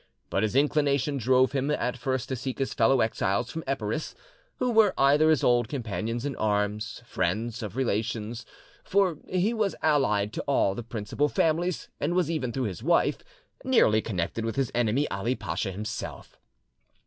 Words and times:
But 0.31 0.41
his 0.41 0.55
inclination 0.55 1.17
drove 1.19 1.51
him 1.51 1.69
at 1.69 1.95
first 1.95 2.27
to 2.29 2.35
seek 2.35 2.57
his 2.57 2.73
fellow 2.73 3.01
exiles 3.01 3.51
from 3.51 3.63
Epirus, 3.67 4.15
who 4.57 4.71
were 4.71 4.95
either 4.97 5.29
his 5.29 5.43
old 5.43 5.67
companions 5.69 6.25
in 6.25 6.35
arms, 6.37 7.03
friends, 7.05 7.61
of 7.61 7.75
relations, 7.75 8.43
for 8.83 9.19
he 9.29 9.53
was 9.53 9.75
allied 9.83 10.33
to 10.33 10.41
all 10.47 10.73
the 10.73 10.81
principal 10.81 11.29
families, 11.29 11.87
and 11.99 12.15
was 12.15 12.31
even, 12.31 12.51
through 12.51 12.63
his 12.63 12.81
wife, 12.81 13.19
nearly 13.63 14.01
connected 14.01 14.43
with 14.43 14.55
his 14.55 14.71
enemy, 14.73 15.07
Ali 15.11 15.35
Pacha 15.35 15.71
himself. 15.71 16.39